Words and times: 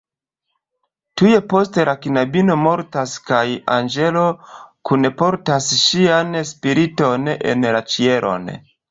Tuj 1.21 1.31
poste 1.49 1.83
la 1.89 1.93
knabino 2.05 2.55
mortas 2.61 3.11
kaj 3.27 3.41
anĝelo 3.75 4.23
kunportas 4.91 5.67
ŝian 5.81 6.33
spiriton 6.53 7.29
en 7.51 7.69
la 7.77 7.83
ĉielon. 7.97 8.49